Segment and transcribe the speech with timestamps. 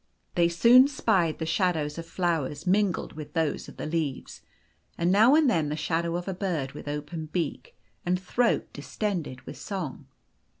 [0.33, 4.13] They soon spied the shadows of flowers mingled with those of the 194 The Golden
[4.17, 4.41] Key leaves,
[5.27, 9.41] and n<>\v and then the shadow of a bird with open beak, and throat distended
[9.41, 10.07] with song.